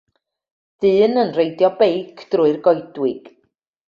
[0.85, 3.29] dyn yn reidio beic drwy'r goedwig.